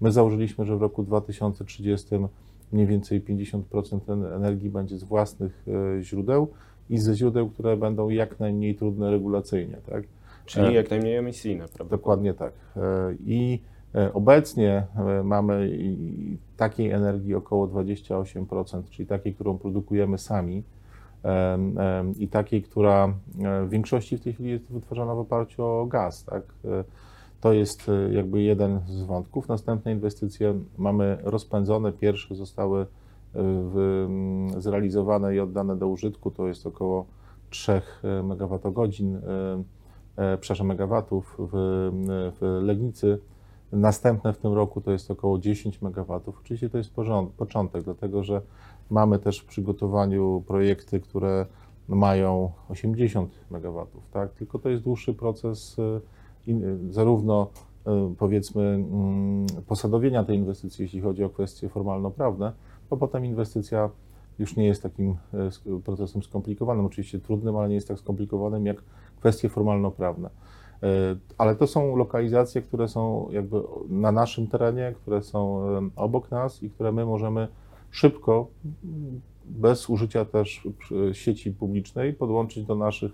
My 0.00 0.12
założyliśmy, 0.12 0.64
że 0.64 0.76
w 0.76 0.82
roku 0.82 1.02
2030 1.02 2.08
mniej 2.72 2.86
więcej 2.86 3.22
50% 3.22 4.34
energii 4.36 4.70
będzie 4.70 4.98
z 4.98 5.04
własnych 5.04 5.64
e, 5.98 6.02
źródeł 6.02 6.48
i 6.90 6.98
ze 6.98 7.14
źródeł, 7.14 7.50
które 7.50 7.76
będą 7.76 8.08
jak 8.08 8.40
najmniej 8.40 8.74
trudne 8.74 9.10
regulacyjnie. 9.10 9.76
Tak? 9.90 10.04
Czyli 10.46 10.66
e, 10.66 10.72
jak 10.72 10.90
najmniej 10.90 11.16
emisyjne, 11.16 11.68
prawda? 11.68 11.96
Dokładnie 11.96 12.34
tak. 12.34 12.52
E, 12.76 12.80
I 13.26 13.60
obecnie 14.14 14.86
mamy 15.24 15.78
takiej 16.56 16.90
energii 16.90 17.34
około 17.34 17.66
28%, 17.66 18.82
czyli 18.90 19.08
takiej, 19.08 19.34
którą 19.34 19.58
produkujemy 19.58 20.18
sami 20.18 20.62
i 22.18 22.28
takiej, 22.28 22.62
która 22.62 23.14
w 23.66 23.68
większości 23.70 24.18
w 24.18 24.20
tej 24.20 24.32
chwili 24.32 24.50
jest 24.50 24.72
wytwarzana 24.72 25.14
w 25.14 25.18
oparciu 25.18 25.64
o 25.64 25.86
gaz. 25.86 26.24
Tak? 26.24 26.42
To 27.40 27.52
jest 27.52 27.88
e, 27.88 28.12
jakby 28.12 28.42
jeden 28.42 28.80
z 28.86 29.02
wątków. 29.02 29.48
Następne 29.48 29.92
inwestycje 29.92 30.54
mamy 30.78 31.18
rozpędzone. 31.22 31.92
Pierwsze 31.92 32.34
zostały 32.34 32.82
e, 32.82 32.86
w, 33.34 34.06
zrealizowane 34.58 35.34
i 35.34 35.40
oddane 35.40 35.76
do 35.76 35.88
użytku. 35.88 36.30
To 36.30 36.48
jest 36.48 36.66
około 36.66 37.06
3 37.50 37.82
MWh, 38.22 38.60
e, 40.16 40.38
przepraszam, 40.38 40.66
megawatów 40.66 41.36
w, 41.38 41.50
w 42.40 42.60
Legnicy. 42.62 43.18
Następne 43.72 44.32
w 44.32 44.38
tym 44.38 44.52
roku 44.52 44.80
to 44.80 44.92
jest 44.92 45.10
około 45.10 45.38
10 45.38 45.78
MW. 45.82 46.20
Oczywiście 46.40 46.70
to 46.70 46.78
jest 46.78 46.90
początek, 47.36 47.82
dlatego 47.82 48.22
że 48.22 48.42
mamy 48.90 49.18
też 49.18 49.40
w 49.40 49.44
przygotowaniu 49.44 50.42
projekty, 50.46 51.00
które 51.00 51.46
mają 51.88 52.50
80 52.68 53.30
MW, 53.50 53.86
tak? 54.12 54.32
tylko 54.32 54.58
to 54.58 54.68
jest 54.68 54.82
dłuższy 54.82 55.14
proces 55.14 55.76
zarówno 56.90 57.50
e, 57.86 58.14
powiedzmy 58.18 58.62
mm, 58.62 59.46
posadowienia 59.66 60.24
tej 60.24 60.36
inwestycji, 60.36 60.82
jeśli 60.82 61.00
chodzi 61.00 61.24
o 61.24 61.28
kwestie 61.28 61.68
formalno-prawne, 61.68 62.52
a 62.90 62.96
potem 62.96 63.24
inwestycja 63.24 63.90
już 64.38 64.56
nie 64.56 64.66
jest 64.66 64.82
takim 64.82 65.16
e, 65.34 65.80
procesem 65.84 66.22
skomplikowanym, 66.22 66.86
oczywiście 66.86 67.18
trudnym, 67.18 67.56
ale 67.56 67.68
nie 67.68 67.74
jest 67.74 67.88
tak 67.88 67.98
skomplikowanym 67.98 68.66
jak 68.66 68.82
kwestie 69.20 69.48
formalno-prawne. 69.48 70.30
E, 70.82 70.86
ale 71.38 71.56
to 71.56 71.66
są 71.66 71.96
lokalizacje, 71.96 72.62
które 72.62 72.88
są 72.88 73.28
jakby 73.30 73.62
na 73.88 74.12
naszym 74.12 74.46
terenie, 74.46 74.94
które 74.96 75.22
są 75.22 75.62
obok 75.96 76.30
nas 76.30 76.62
i 76.62 76.70
które 76.70 76.92
my 76.92 77.06
możemy 77.06 77.48
szybko, 77.90 78.46
bez 79.46 79.90
użycia 79.90 80.24
też 80.24 80.68
sieci 81.12 81.52
publicznej, 81.52 82.12
podłączyć 82.12 82.64
do 82.64 82.74
naszych 82.74 83.12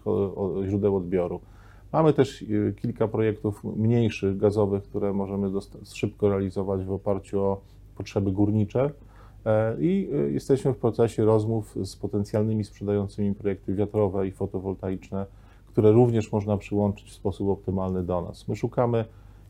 źródeł 0.68 0.96
odbioru. 0.96 1.40
Mamy 1.92 2.12
też 2.12 2.44
kilka 2.76 3.08
projektów 3.08 3.64
mniejszych, 3.64 4.36
gazowych, 4.36 4.82
które 4.82 5.12
możemy 5.12 5.50
szybko 5.94 6.28
realizować 6.28 6.84
w 6.84 6.92
oparciu 6.92 7.40
o 7.40 7.60
potrzeby 7.96 8.32
górnicze 8.32 8.80
e, 8.84 8.90
i 9.80 10.08
y, 10.28 10.32
jesteśmy 10.32 10.72
w 10.72 10.76
procesie 10.76 11.24
rozmów 11.24 11.76
z 11.84 11.96
potencjalnymi 11.96 12.64
sprzedającymi 12.64 13.34
projekty 13.34 13.74
wiatrowe 13.74 14.28
i 14.28 14.32
fotowoltaiczne, 14.32 15.26
które 15.66 15.92
również 15.92 16.32
można 16.32 16.56
przyłączyć 16.56 17.10
w 17.10 17.14
sposób 17.14 17.48
optymalny 17.48 18.02
do 18.02 18.22
nas. 18.22 18.48
My 18.48 18.56
szukamy 18.56 19.04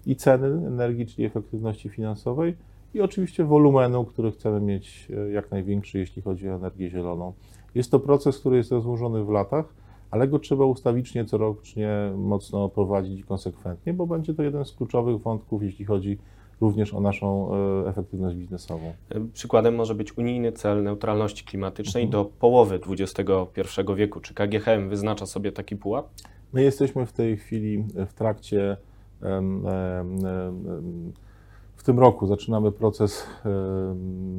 i 0.06 0.16
ceny 0.16 0.66
energii, 0.66 1.06
czyli 1.06 1.24
efektywności 1.24 1.88
finansowej, 1.88 2.56
i 2.94 3.00
oczywiście 3.00 3.44
wolumenu, 3.44 4.04
który 4.04 4.32
chcemy 4.32 4.60
mieć 4.60 5.08
e, 5.10 5.30
jak 5.30 5.50
największy, 5.50 5.98
jeśli 5.98 6.22
chodzi 6.22 6.48
o 6.48 6.54
energię 6.54 6.90
zieloną. 6.90 7.32
Jest 7.74 7.90
to 7.90 8.00
proces, 8.00 8.38
który 8.38 8.56
jest 8.56 8.72
rozłożony 8.72 9.24
w 9.24 9.28
latach 9.28 9.74
ale 10.10 10.28
go 10.28 10.38
trzeba 10.38 10.64
ustawicznie, 10.64 11.24
corocznie 11.24 12.12
mocno 12.16 12.68
prowadzić 12.68 13.24
konsekwentnie, 13.24 13.92
bo 13.92 14.06
będzie 14.06 14.34
to 14.34 14.42
jeden 14.42 14.64
z 14.64 14.72
kluczowych 14.72 15.22
wątków, 15.22 15.62
jeśli 15.62 15.84
chodzi 15.84 16.18
również 16.60 16.94
o 16.94 17.00
naszą 17.00 17.50
e, 17.84 17.88
efektywność 17.88 18.36
biznesową. 18.36 18.92
Przykładem 19.32 19.74
może 19.74 19.94
być 19.94 20.18
unijny 20.18 20.52
cel 20.52 20.82
neutralności 20.82 21.44
klimatycznej 21.44 22.04
mhm. 22.04 22.22
do 22.22 22.30
połowy 22.30 22.80
XXI 22.88 23.22
wieku. 23.96 24.20
Czy 24.20 24.34
KGHM 24.34 24.88
wyznacza 24.88 25.26
sobie 25.26 25.52
taki 25.52 25.76
pułap? 25.76 26.08
My 26.52 26.62
jesteśmy 26.62 27.06
w 27.06 27.12
tej 27.12 27.36
chwili 27.36 27.84
w 28.06 28.12
trakcie 28.12 28.76
w 31.76 31.82
tym 31.84 31.98
roku 31.98 32.26
zaczynamy 32.26 32.72
proces 32.72 33.26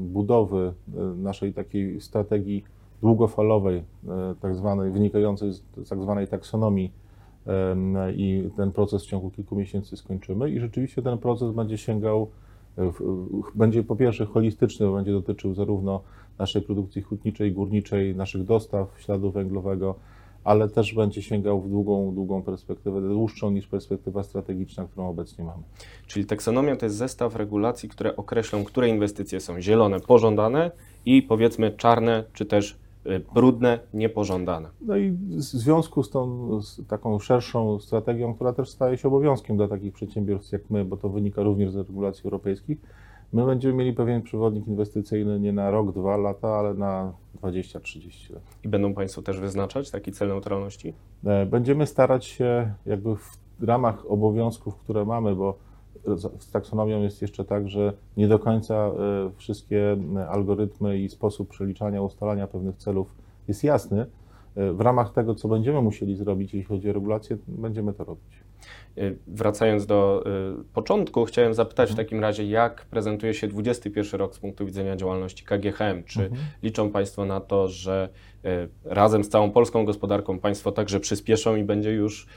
budowy 0.08 0.74
e, 0.98 1.00
naszej 1.02 1.54
takiej 1.54 2.02
strategii 2.02 2.64
długofalowej, 3.02 3.78
e, 3.78 4.36
tak 4.42 4.56
zwanej, 4.56 4.92
wynikającej 4.92 5.54
z 5.54 5.90
tak 5.90 6.02
zwanej 6.02 6.28
taksonomii 6.28 6.92
i 8.16 8.50
ten 8.56 8.72
proces 8.72 9.04
w 9.04 9.08
ciągu 9.08 9.32
kilku 9.32 9.56
miesięcy 9.56 9.98
skończymy 9.98 10.52
i 10.52 10.60
rzeczywiście 10.60 11.02
ten 11.02 11.18
proces 11.18 11.52
będzie 11.52 11.78
sięgał, 11.78 12.30
e, 12.78 12.92
będzie 13.56 13.84
po 13.84 13.96
pierwsze 13.96 14.26
holistyczny, 14.26 14.86
bo 14.86 14.94
będzie 14.94 15.12
dotyczył 15.12 15.54
zarówno 15.54 16.02
naszej 16.40 16.62
produkcji 16.62 17.02
hutniczej, 17.02 17.52
górniczej, 17.52 18.16
naszych 18.16 18.44
dostaw 18.44 18.88
śladu 19.00 19.32
węglowego, 19.32 19.96
ale 20.44 20.70
też 20.70 20.94
będzie 20.94 21.22
sięgał 21.22 21.62
w 21.62 21.70
długą, 21.70 22.16
długą 22.16 22.42
perspektywę, 22.44 23.02
dłuższą 23.02 23.52
niż 23.52 23.68
perspektywa 23.68 24.24
strategiczna, 24.24 24.86
którą 24.86 25.10
obecnie 25.10 25.44
mamy. 25.44 25.64
Czyli 26.08 26.26
taksonomia 26.26 26.76
to 26.76 26.86
jest 26.86 26.96
zestaw 26.96 27.36
regulacji, 27.36 27.90
które 27.90 28.16
określą, 28.16 28.64
które 28.64 28.90
inwestycje 28.90 29.40
są 29.40 29.62
zielone, 29.62 30.00
pożądane 30.00 30.72
i 31.06 31.22
powiedzmy 31.22 31.72
czarne, 31.72 32.24
czy 32.34 32.46
też 32.46 32.78
brudne, 33.34 33.80
niepożądane. 33.94 34.70
No 34.82 34.98
i 34.98 35.12
w 35.12 35.42
związku 35.42 36.04
z 36.04 36.10
tą 36.10 36.50
z 36.62 36.88
taką 36.88 37.20
szerszą 37.20 37.80
strategią, 37.80 38.36
która 38.36 38.54
też 38.54 38.70
staje 38.70 38.98
się 38.98 39.08
obowiązkiem 39.08 39.58
dla 39.58 39.68
takich 39.68 39.94
przedsiębiorstw 39.94 40.52
jak 40.52 40.70
my, 40.70 40.86
bo 40.86 40.98
to 40.98 41.10
wynika 41.10 41.44
również 41.44 41.72
z 41.72 41.76
regulacji 41.76 42.24
europejskich, 42.26 42.78
my 43.34 43.46
będziemy 43.46 43.74
mieli 43.74 43.94
pewien 43.94 44.22
przewodnik 44.22 44.68
inwestycyjny 44.68 45.40
nie 45.40 45.54
na 45.54 45.72
rok, 45.72 45.94
dwa 45.94 46.18
lata, 46.18 46.48
ale 46.48 46.74
na 46.74 47.14
20-30 47.42 48.34
lat. 48.34 48.44
I 48.64 48.68
będą 48.68 48.94
Państwo 48.94 49.22
też 49.22 49.40
wyznaczać 49.40 49.92
taki 49.92 50.12
cel 50.12 50.28
neutralności? 50.28 50.94
E, 51.26 51.46
będziemy 51.46 51.88
starać 51.88 52.26
się 52.26 52.74
jakby 52.86 53.16
w 53.16 53.64
ramach 53.64 54.12
obowiązków, 54.12 54.76
które 54.76 55.06
mamy, 55.06 55.36
bo 55.36 55.58
z 56.40 56.52
taksonomią 56.52 57.04
jest 57.04 57.22
jeszcze 57.22 57.46
tak, 57.46 57.70
że 57.70 57.94
nie 58.18 58.28
do 58.28 58.40
końca 58.40 58.76
e, 58.76 58.92
wszystkie 59.38 59.98
e, 60.16 60.28
algorytmy 60.30 60.98
i 61.00 61.10
sposób 61.10 61.50
przeliczania, 61.50 62.02
ustalania 62.02 62.48
pewnych 62.48 62.78
celów 62.78 63.16
jest 63.48 63.64
jasny. 63.64 64.06
E, 64.56 64.74
w 64.74 64.82
ramach 64.82 65.14
tego, 65.14 65.36
co 65.36 65.48
będziemy 65.48 65.82
musieli 65.82 66.16
zrobić, 66.16 66.54
jeśli 66.54 66.68
chodzi 66.68 66.90
o 66.90 66.94
regulację, 66.94 67.38
będziemy 67.48 67.94
to 67.94 68.04
robić. 68.04 68.48
Wracając 69.28 69.86
do 69.86 70.24
początku, 70.74 71.26
chciałem 71.26 71.54
zapytać 71.54 71.90
w 71.90 71.92
mhm. 71.92 72.06
takim 72.06 72.20
razie, 72.20 72.46
jak 72.46 72.86
prezentuje 72.86 73.34
się 73.34 73.48
21 73.48 74.20
rok 74.20 74.36
z 74.36 74.40
punktu 74.40 74.66
widzenia 74.66 74.96
działalności 74.96 75.46
KGHM? 75.46 76.04
Czy 76.06 76.24
mhm. 76.24 76.42
liczą 76.64 76.92
Państwo 76.92 77.26
na 77.26 77.42
to, 77.42 77.68
że 77.68 78.10
razem 78.86 79.24
z 79.24 79.30
całą 79.30 79.52
polską 79.52 79.86
gospodarką 79.86 80.40
Państwo 80.40 80.72
także 80.72 81.00
przyspieszą 81.00 81.56
i 81.56 81.64
będzie 81.64 81.92
już 81.92 82.28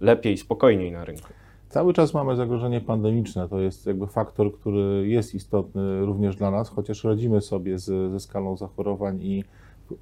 lepiej, 0.00 0.38
spokojniej 0.38 0.92
na 0.92 1.04
rynku? 1.04 1.28
Cały 1.68 1.92
czas 1.92 2.14
mamy 2.14 2.36
zagrożenie 2.36 2.80
pandemiczne. 2.80 3.48
To 3.48 3.60
jest 3.60 3.86
jakby 3.86 4.06
faktor, 4.06 4.54
który 4.54 5.08
jest 5.08 5.34
istotny 5.34 6.06
również 6.06 6.36
dla 6.36 6.50
nas, 6.50 6.68
chociaż 6.68 7.04
radzimy 7.04 7.40
sobie 7.40 7.78
z, 7.78 8.12
ze 8.12 8.20
skalą 8.20 8.56
zachorowań 8.56 9.22
i 9.22 9.44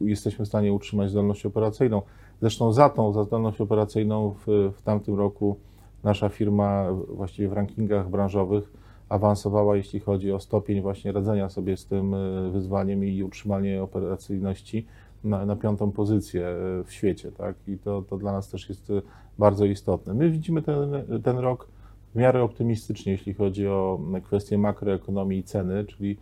jesteśmy 0.01 0.45
w 0.45 0.49
stanie 0.49 0.73
utrzymać 0.73 1.11
zdolność 1.11 1.47
operacyjną. 1.47 2.03
Zresztą 2.41 2.73
za 2.73 2.89
tą, 2.89 3.13
za 3.13 3.25
zdolność 3.25 3.61
operacyjną 3.61 4.35
w, 4.47 4.73
w 4.77 4.83
tamtym 4.83 5.15
roku 5.15 5.57
nasza 6.05 6.29
firma 6.29 6.87
właściwie 7.09 7.49
w 7.49 7.53
rankingach 7.53 8.11
branżowych 8.11 8.73
awansowała, 9.09 9.77
jeśli 9.77 10.01
chodzi 10.01 10.33
o 10.33 10.41
stopień 10.41 10.81
właśnie 10.81 11.13
radzenia 11.13 11.49
sobie 11.49 11.77
z 11.77 11.87
tym 11.87 12.15
e, 12.15 12.51
wyzwaniem 12.51 13.05
i 13.05 13.23
utrzymanie 13.23 13.83
operacyjności 13.83 14.87
na, 15.25 15.47
na 15.47 15.57
piątą 15.57 15.93
pozycję 15.93 16.47
e, 16.49 16.85
w 16.85 16.93
świecie. 16.93 17.33
Tak? 17.33 17.57
I 17.69 17.79
to, 17.79 18.03
to 18.03 18.19
dla 18.19 18.33
nas 18.33 18.51
też 18.51 18.69
jest 18.69 18.93
bardzo 19.39 19.65
istotne. 19.65 20.15
My 20.15 20.31
widzimy 20.31 20.63
ten, 20.63 20.91
ten 21.23 21.39
rok 21.39 21.69
w 22.15 22.19
miarę 22.19 22.43
optymistycznie, 22.43 23.13
jeśli 23.13 23.35
chodzi 23.35 23.69
o 23.69 24.01
kwestie 24.25 24.59
makroekonomii 24.59 25.39
i 25.39 25.43
ceny, 25.43 25.85
czyli 25.85 26.17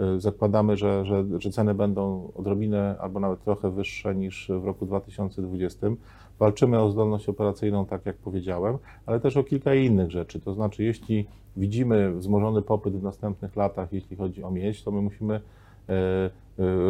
e, 0.00 0.20
zakładamy, 0.20 0.76
że, 0.76 1.04
że, 1.04 1.24
że 1.38 1.50
ceny 1.50 1.74
będą 1.74 2.32
odrobinę 2.34 2.96
albo 3.00 3.20
nawet 3.20 3.44
trochę 3.44 3.70
wyższe 3.70 4.14
niż 4.14 4.50
w 4.60 4.64
roku 4.64 4.86
2020. 4.86 5.86
Walczymy 6.38 6.80
o 6.80 6.90
zdolność 6.90 7.28
operacyjną, 7.28 7.86
tak 7.86 8.06
jak 8.06 8.16
powiedziałem, 8.16 8.78
ale 9.06 9.20
też 9.20 9.36
o 9.36 9.44
kilka 9.44 9.74
innych 9.74 10.10
rzeczy. 10.10 10.40
To 10.40 10.54
znaczy, 10.54 10.84
jeśli 10.84 11.26
widzimy 11.56 12.12
wzmożony 12.12 12.62
popyt 12.62 12.96
w 12.96 13.02
następnych 13.02 13.56
latach, 13.56 13.92
jeśli 13.92 14.16
chodzi 14.16 14.42
o 14.42 14.50
miedź, 14.50 14.82
to 14.82 14.90
my 14.90 15.02
musimy 15.02 15.34
e, 15.34 15.40
e, 15.88 16.30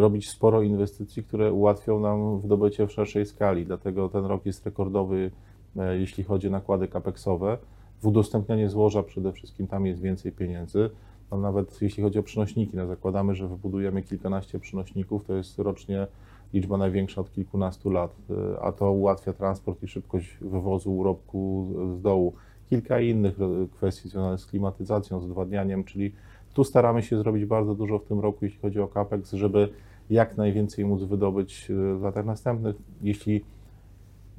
robić 0.00 0.30
sporo 0.30 0.62
inwestycji, 0.62 1.22
które 1.22 1.52
ułatwią 1.52 2.00
nam 2.00 2.40
wydobycie 2.40 2.86
w 2.86 2.92
szerszej 2.92 3.26
skali. 3.26 3.66
Dlatego 3.66 4.08
ten 4.08 4.24
rok 4.24 4.46
jest 4.46 4.66
rekordowy, 4.66 5.30
jeśli 5.76 6.24
chodzi 6.24 6.48
o 6.48 6.50
nakłady 6.50 6.88
kapeksowe 6.88 7.58
w 8.00 8.06
udostępnianie 8.06 8.68
złoża 8.68 9.02
przede 9.02 9.32
wszystkim 9.32 9.66
tam 9.66 9.86
jest 9.86 10.00
więcej 10.00 10.32
pieniędzy. 10.32 10.90
No 11.30 11.38
nawet 11.38 11.82
jeśli 11.82 12.02
chodzi 12.02 12.18
o 12.18 12.22
przynośniki, 12.22 12.76
no 12.76 12.86
zakładamy, 12.86 13.34
że 13.34 13.48
wybudujemy 13.48 14.02
kilkanaście 14.02 14.58
przynośników, 14.58 15.24
to 15.24 15.34
jest 15.34 15.58
rocznie 15.58 16.06
liczba 16.54 16.76
największa 16.76 17.20
od 17.20 17.32
kilkunastu 17.32 17.90
lat, 17.90 18.16
y, 18.30 18.60
a 18.60 18.72
to 18.72 18.92
ułatwia 18.92 19.32
transport 19.32 19.82
i 19.82 19.88
szybkość 19.88 20.36
wywozu 20.40 20.96
urobku 20.96 21.68
z 21.98 22.02
dołu. 22.02 22.32
Kilka 22.70 23.00
innych 23.00 23.38
kwestii 23.72 24.08
związanych 24.08 24.40
z 24.40 24.46
klimatyzacją, 24.46 25.20
z 25.20 25.24
odwadnianiem, 25.24 25.84
czyli 25.84 26.12
tu 26.54 26.64
staramy 26.64 27.02
się 27.02 27.18
zrobić 27.18 27.44
bardzo 27.44 27.74
dużo 27.74 27.98
w 27.98 28.04
tym 28.04 28.20
roku, 28.20 28.44
jeśli 28.44 28.60
chodzi 28.60 28.80
o 28.80 28.88
CAPEX, 28.88 29.32
żeby 29.32 29.68
jak 30.10 30.36
najwięcej 30.36 30.84
móc 30.84 31.02
wydobyć 31.02 31.66
w 31.98 32.02
latach 32.02 32.26
następnych. 32.26 32.76
Jeśli 33.02 33.44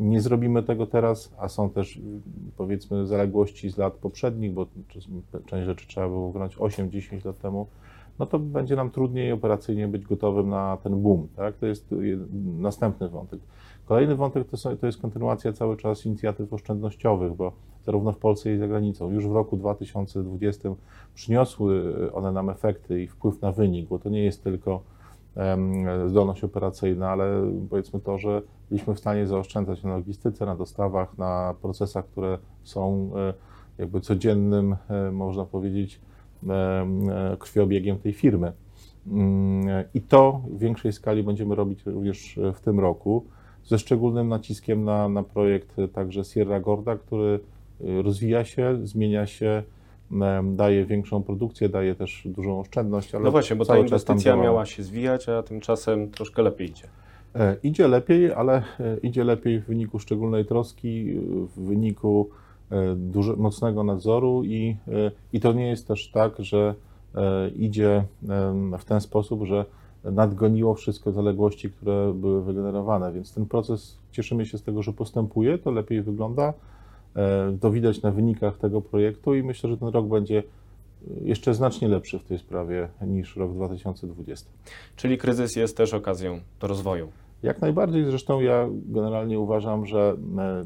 nie 0.01 0.22
zrobimy 0.22 0.63
tego 0.63 0.88
teraz, 0.88 1.34
a 1.38 1.48
są 1.48 1.70
też 1.70 2.01
powiedzmy 2.58 3.08
zaległości 3.08 3.70
z 3.70 3.77
lat 3.77 3.93
poprzednich, 3.93 4.53
bo 4.53 4.65
część 5.46 5.65
rzeczy 5.65 5.88
trzeba 5.88 6.08
było 6.08 6.27
wykonać 6.27 6.55
8-10 6.55 7.25
lat 7.25 7.39
temu, 7.39 7.67
no 8.20 8.25
to 8.25 8.39
będzie 8.39 8.75
nam 8.75 8.89
trudniej 8.89 9.31
operacyjnie 9.31 9.88
być 9.88 10.05
gotowym 10.05 10.50
na 10.50 10.77
ten 10.77 11.01
boom. 11.01 11.27
Tak? 11.36 11.55
To 11.58 11.65
jest 11.65 11.96
następny 12.60 13.10
wątek. 13.10 13.39
Kolejny 13.86 14.15
wątek 14.15 14.48
to, 14.48 14.58
są, 14.58 14.77
to 14.77 14.86
jest 14.86 15.01
kontynuacja 15.01 15.53
cały 15.53 15.77
czas 15.77 16.05
inicjatyw 16.05 16.53
oszczędnościowych, 16.53 17.34
bo 17.34 17.51
zarówno 17.86 18.12
w 18.12 18.17
Polsce 18.17 18.53
i 18.53 18.58
za 18.58 18.67
granicą 18.67 19.12
już 19.12 19.27
w 19.27 19.31
roku 19.31 19.58
2020 19.58 20.70
przyniosły 21.13 21.93
one 22.13 22.31
nam 22.31 22.50
efekty 22.50 23.03
i 23.03 23.08
wpływ 23.08 23.41
na 23.41 23.51
wynik, 23.51 23.88
bo 23.88 24.00
to 24.00 24.10
nie 24.10 24.24
jest 24.24 24.43
tylko 24.43 24.81
zdolność 26.07 26.43
operacyjna, 26.43 27.09
ale 27.09 27.51
powiedzmy 27.69 28.00
to, 28.00 28.17
że 28.17 28.41
byliśmy 28.69 28.95
w 28.95 29.00
stanie 29.00 29.27
zaoszczędzać 29.27 29.83
na 29.83 29.95
logistyce, 29.97 30.45
na 30.45 30.55
dostawach, 30.55 31.17
na 31.17 31.55
procesach, 31.61 32.05
które 32.05 32.38
są 32.63 33.11
e, 33.15 33.33
jakby 33.77 34.01
codziennym, 34.01 34.75
e, 34.89 35.11
można 35.11 35.45
powiedzieć, 35.45 36.01
e, 36.50 37.38
krwiobiegiem 37.39 38.00
tej 38.00 38.13
firmy. 38.13 38.51
Mm, 39.07 39.85
I 39.93 40.01
to 40.01 40.41
w 40.50 40.59
większej 40.59 40.93
skali 40.93 41.23
będziemy 41.23 41.55
robić 41.55 41.85
również 41.85 42.39
w 42.53 42.59
tym 42.59 42.79
roku, 42.79 43.25
ze 43.65 43.79
szczególnym 43.79 44.27
naciskiem 44.27 44.83
na, 44.83 45.09
na 45.09 45.23
projekt 45.23 45.75
także 45.93 46.23
Sierra 46.23 46.59
Gorda, 46.59 46.95
który 46.95 47.39
rozwija 47.79 48.45
się, 48.45 48.79
zmienia 48.83 49.25
się, 49.25 49.63
daje 50.44 50.86
większą 50.86 51.24
produkcję, 51.24 51.70
daje 51.70 51.96
też 51.96 52.22
dużą 52.25 52.60
oszczędność. 52.60 53.13
no 53.13 53.32
właśnie, 53.32 53.56
bo 53.56 53.65
ta 53.65 53.77
inwestycja 53.77 54.36
miała 54.36 54.65
się 54.65 54.84
zwijać, 54.84 55.30
a 55.30 55.44
tymczasem 55.44 56.12
troszkę 56.12 56.41
lepiej 56.41 56.70
idzie. 56.70 56.88
E, 57.36 57.56
idzie 57.63 57.88
lepiej, 57.88 58.34
ale 58.34 58.63
e, 58.80 58.98
idzie 59.03 59.24
lepiej 59.24 59.60
w 59.60 59.65
wyniku 59.65 60.00
szczególnej 60.00 60.46
troski, 60.46 61.13
w 61.56 61.60
wyniku 61.60 62.30
e, 62.72 63.36
mocnego 63.38 63.84
nadzoru 63.84 64.44
i, 64.44 64.75
i 65.34 65.39
to 65.39 65.53
nie 65.53 65.68
jest 65.68 65.88
też 65.88 66.12
tak, 66.12 66.34
że 66.39 66.75
idzie 67.56 68.03
w 68.79 68.85
ten 68.85 69.01
sposób, 69.01 69.44
że 69.44 69.66
nadgoniło 70.03 70.74
wszystko 70.75 71.12
zaległości, 71.12 71.70
które 71.70 72.14
były 72.14 72.44
wygenerowane, 72.44 73.14
więc 73.14 73.33
ten 73.33 73.46
proces, 73.46 73.98
cieszymy 74.12 74.46
się 74.46 74.57
z 74.57 74.64
tego, 74.64 74.83
że 74.83 74.94
postępuje, 74.94 75.57
to 75.57 75.72
lepiej 75.72 76.01
wygląda, 76.01 76.53
to 77.61 77.71
widać 77.71 78.01
na 78.01 78.11
wynikach 78.11 78.57
tego 78.57 78.81
projektu 78.81 79.35
i 79.35 79.43
myślę, 79.43 79.69
że 79.69 79.77
ten 79.77 79.87
rok 79.87 80.07
będzie 80.07 80.43
jeszcze 81.21 81.53
znacznie 81.53 81.87
lepszy 81.87 82.19
w 82.19 82.24
tej 82.24 82.37
sprawie 82.37 82.87
niż 83.01 83.35
rok 83.35 83.53
2020. 83.53 84.50
Czyli 84.95 85.17
kryzys 85.17 85.55
jest 85.55 85.77
też 85.77 85.93
okazją 85.93 86.39
do 86.59 86.67
rozwoju. 86.67 87.07
Jak 87.43 87.61
najbardziej, 87.61 88.05
zresztą 88.05 88.41
ja 88.41 88.67
generalnie 88.71 89.39
uważam, 89.39 89.85
że 89.85 90.15
e, 90.37 90.65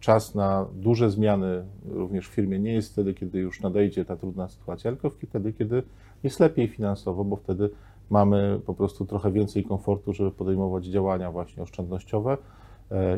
czas 0.00 0.34
na 0.34 0.66
duże 0.74 1.10
zmiany 1.10 1.64
również 1.90 2.28
w 2.28 2.32
firmie 2.32 2.58
nie 2.58 2.72
jest 2.72 2.92
wtedy, 2.92 3.14
kiedy 3.14 3.38
już 3.38 3.60
nadejdzie 3.60 4.04
ta 4.04 4.16
trudna 4.16 4.48
sytuacja, 4.48 4.92
tylko 4.92 5.10
wtedy, 5.10 5.52
kiedy 5.52 5.82
jest 6.22 6.40
lepiej 6.40 6.68
finansowo, 6.68 7.24
bo 7.24 7.36
wtedy 7.36 7.70
mamy 8.10 8.60
po 8.66 8.74
prostu 8.74 9.06
trochę 9.06 9.32
więcej 9.32 9.64
komfortu, 9.64 10.12
żeby 10.12 10.30
podejmować 10.30 10.86
działania 10.86 11.32
właśnie 11.32 11.62
oszczędnościowe 11.62 12.32
e, 12.32 12.36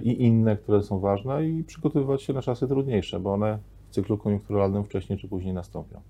i 0.03 0.23
inne, 0.23 0.57
które 0.57 0.83
są 0.83 1.01
ważne 1.01 1.47
i 1.47 1.65
przygotowywać 1.65 2.23
się 2.23 2.33
na 2.33 2.43
czasy 2.43 2.69
trudniejsze, 2.69 3.21
bo 3.21 3.33
one 3.33 3.59
w 3.91 3.95
cyklu 3.95 4.19
koniunkturalnym 4.19 4.85
wcześniej 4.85 5.19
czy 5.19 5.29
później 5.29 5.55
nastąpią. 5.55 6.01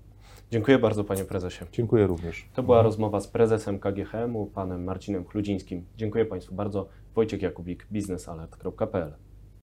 Dziękuję 0.51 0.79
bardzo, 0.79 1.03
panie 1.03 1.25
prezesie. 1.25 1.65
Dziękuję 1.71 2.07
również. 2.07 2.49
To 2.53 2.63
była 2.63 2.81
rozmowa 2.81 3.19
z 3.19 3.27
prezesem 3.27 3.79
KGHM-u, 3.79 4.45
panem 4.45 4.83
Marcinem 4.83 5.25
Chludzińskim. 5.25 5.85
Dziękuję 5.97 6.25
państwu 6.25 6.55
bardzo. 6.55 6.87
Wojciech 7.15 7.41
Jakubik, 7.41 7.87
biznesalert.pl. 7.91 9.13